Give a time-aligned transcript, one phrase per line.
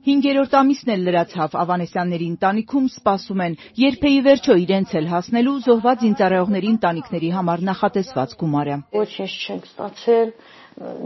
[0.00, 6.70] Հինգերորդ ամիսն էլ լրացավ Ավանեսյանների ընտանիքում սպասում են երբեի վերջո իրենց էլ հասնելու զոհված զինծառայողների
[6.74, 10.32] ընտանիքների համար նախատեսված գումարը։ Ոչինչ չենք ստացել,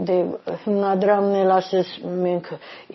[0.07, 0.17] դե
[0.63, 1.91] հիմնադրամն էլ ասես
[2.23, 2.53] մենք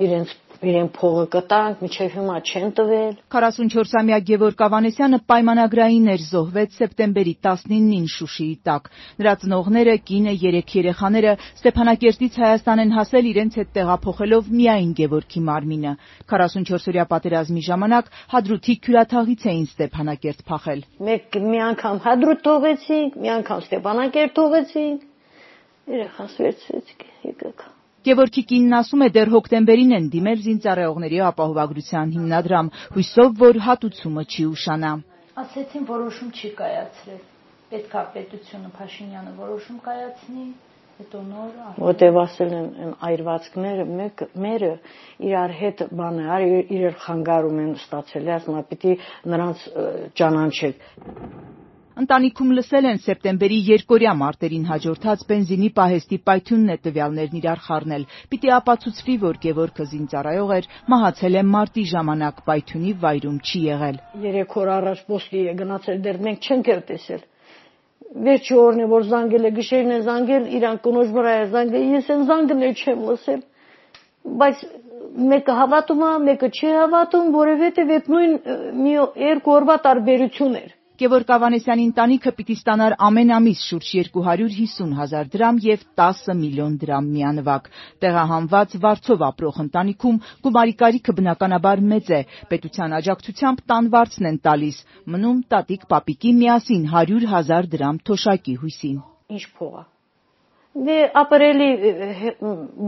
[0.08, 7.34] իրենց իրեն փողը կտանք, միջև հիմա չեն տվել։ 44-ամյա Գևորգ Ավանեսյանը պայմանագրային էր զոհվեց սեպտեմբերի
[7.46, 8.90] 19-ին Շուշիի տակ։
[9.20, 15.94] Նրա ծնողները, կինը, երեք երեխաները Ստեփանակերտից Հայաստան են հասել իրենց հետ տեղափոխելով միայն Գևորգի մարմինը։
[16.34, 23.66] 44-օրյա պատերազմի ժամանակ Հադրութի Քյուրաթաղից էին Ստեփանակերտ փախել։ Մեկ մի անգամ Հադրութ թողեցինք, մի անգամ
[23.70, 25.10] Ստեփանակերտ թողեցինք։
[25.90, 27.68] Երեխաս վերցրեցինք, եկեք։
[28.00, 34.44] Գևորգի կինն ասում է դեռ հոկտեմբերին են դիմել զինծառայողների ապահովագրության հիմնադրամ, հույսով, որ հատուցումը չի
[34.50, 34.92] ուշանա։
[35.42, 37.20] Ասեցին որոշում չի կայացրել։
[37.70, 40.46] Պետքա պետությունը Փաշինյանը որոշում կայացնի,
[41.00, 41.52] հետո նոր
[41.84, 44.72] Որտեվ ասել են այն այրվածքները մեկ մերը
[45.28, 48.96] իրար հետ բանը, արի իրար խանգարում են ստացել, ասում պիտի
[49.34, 49.68] նրանց
[50.20, 50.88] ճանաչեք։
[51.98, 58.52] Ընտանիքում լսել են սեպտեմբերի երկորյա մարտերին հաջորդած բենզինի պահեստի պայթյունն է տվյալներն իրար խառնել։ Պիտի
[58.56, 64.72] ապացուցվի, որ Գևորգը զինծառայող էր, մահացել է մարտի ժամանակ, պայթյունի վայրում չի եղել։ 3 օր
[64.76, 67.22] առաջ ոստի է գնացել, դեռ մենք չենք էլ տեսել։
[68.30, 72.10] Վերջի օրն է որ զանգել է, գիշերն է զանգել, իրան կնոջ վրա է զանգել, ես
[72.14, 73.40] այն զանգն էլ չեմ լսել։
[74.40, 74.64] Բայց
[75.30, 78.34] մեկը հավատում է, մեկը չի հավատում, որովհետև այդ նույն
[78.82, 78.92] մի
[79.30, 85.60] երկու օրվա տարբերություն էր։ Գևորգ Ավանեսյանի ընտանիքը պիտի ստանար ամեն ամիս շուրջ 250 հազար դրամ
[85.64, 87.68] եւ 10 միլիոն դրամ միանվագ։
[88.04, 94.80] Տեղահանված վարձով ապրող ընտանիքում գումարի կարիքը բնականաբար մեծ է։ Պետության աջակցությամբ տան վարձն են տալիս։
[95.14, 98.98] Մնում տատիկ պապիկի միասին 100 հազար դրամ թոշակի հույսին։
[99.40, 99.84] Ինչ փող է։
[100.90, 101.70] Դե ապրելի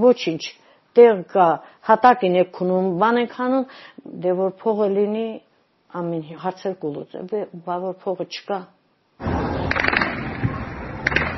[0.05, 0.43] ոչինչ
[1.01, 1.49] տեղ կա,
[1.89, 3.67] հատակին եք քնում, բան եք անում,
[4.21, 5.27] դե որ փողը լինի,
[6.01, 8.59] ամեն հարցեր կուլուծե, բա որ փողը չկա,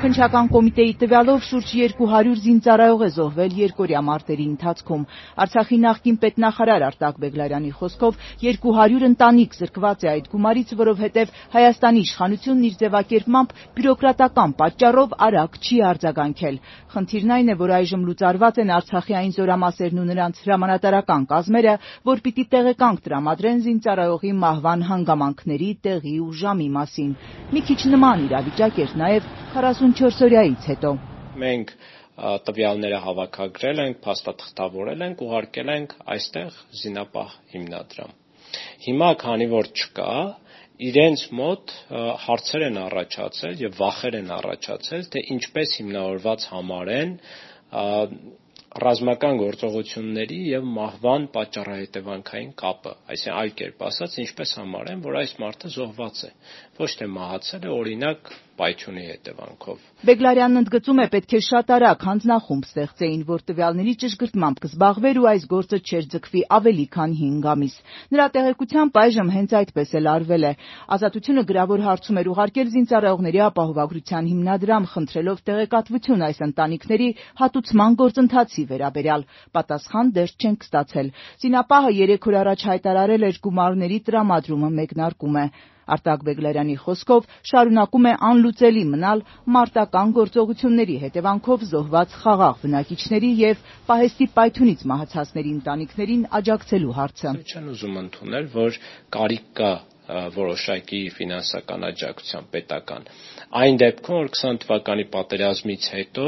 [0.05, 5.05] Քննչական կոմիտեի տվյալով շուրջ 200 զինծառայող է զոհվել երկօրյա մարտերի ընթացքում։
[5.45, 12.67] Արցախի նախկին պետնախարար Արտակ Բեգլարյանի խոսքով 200 ընտանիք զրկված է այդ գումարից, որովհետև Հայաստանի իշխանությունն
[12.69, 16.61] իր ձևակերպմամբ բյուրոկրատական պատճառով արագ չի արձագանքել։
[16.93, 21.73] Խնդիրն այն է, որ այժմ լուծարված են Արցախի այն զորամասերն ու նրանց հրամանատարական կազմերը,
[22.05, 27.11] որ պիտի տեղեկանք տրամադրեն զինծառայողի մահվան հանգամանքների, տեղի ու ժամի մասին։
[27.55, 29.33] Մի քիչ նման իրավիճակ էր նաև
[29.95, 30.89] 44-օրյայից հետո։
[31.39, 31.69] Մենք
[32.47, 38.15] տվյալները հավաքագրել ենք, փաստաթղթավորել ենք, ուղարկել ենք այստեղ զինապահ հիմնադրամ։
[38.85, 40.15] Հիմա քանի որ չկա,
[40.89, 41.75] իրենց մոտ
[42.25, 47.13] հարցեր են առաջացել եւ վախեր են առաջացել, թե ինչպես հիմնավորված համարեն
[48.85, 55.71] ռազմական գործողությունների եւ մահվան պատճառահետևանքային կապը, այսինքն այլ կերպ ասած, ինչպես համարեն, որ այս մարդը
[55.75, 56.31] զոհված է,
[56.81, 62.67] ոչ թե մահացել է օրինակ պայթյունի հետևանքով։ Բեգլարյանն ընդգծում է, պետք է շատ արագ հանձնախումբ
[62.69, 67.75] ստեղծեին, որ տվյալների ճշգրտմամբ կզբաղվեր ու այս գործը չէր ձգվի ավելի քան 5 ամիս։
[68.15, 70.53] Նրա տեղեկությամբ այժմ հենց այդպես էլ արվել է։
[70.95, 77.09] Ազատությունը գրավոր հարցում էր ուղարկել զինծառայողների ապահովագրության հիմնադրամ, խնդրելով տեղեկատվություն այս ընտանիքների
[77.43, 81.13] հատուցման գործընթացի վերաբերյալ։ Պատասխան դեռ չենք ստացել։
[81.43, 85.45] Զինապահը 3 օր առաջ հայտարարել էր գումարների տրամադրումը մեկնարկում է։
[85.95, 89.23] Արտակ Բեգլարյանի խոսքով շարունակում է անլուծելի մնալ
[89.55, 97.99] մարտական գործողությունների հետևանքով զոհված խաղաղ բնակիչների եւ պահեստի պայթյունից մահացածների ընտանիքներին աջակցելու հարցը։ Չեն ուզում
[98.05, 98.79] ընդունել, որ
[99.15, 99.71] կարիք կա
[100.35, 103.07] որոշակի ֆինանսական աջակցության պետական։
[103.61, 106.27] Այն դեպքում, որ 20 թվականի պատերազմից հետո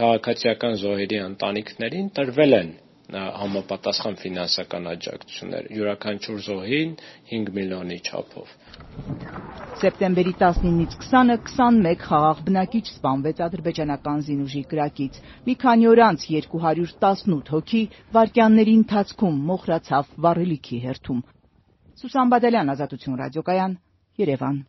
[0.00, 2.72] քաղաքացիական զոհերի ընտանիքներին տրվել են
[3.14, 6.94] համապատասխան ֆինանսական աջակցություններ յուրաքանչյուր զոհին
[7.30, 8.54] 5 միլիոնի չափով։
[9.82, 17.54] Սեպտեմբերի 19-ից 20-ը 21 խաղաղ բնակիչ սպանվեց ադրբեջանական զինուժի կրակից։ Մի քանի օր անց 218
[17.54, 17.82] հոգի
[18.18, 21.26] վայրկյանների ընթացքում մոխրացավ վառելիքի հերթում։
[22.02, 23.82] Սուսան Բադալյան, Ազատություն ռադիոկայան,
[24.26, 24.66] Երևան։